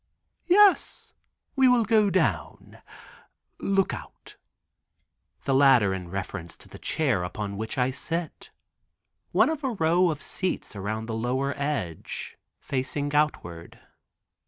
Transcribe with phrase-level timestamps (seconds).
[0.47, 1.13] "Yes,
[1.55, 2.79] we will go down,
[3.59, 4.35] look out;"
[5.43, 10.19] the latter in reference to the chair upon which I sit—one of a row of
[10.23, 13.79] seats around the lower edge, facing outward.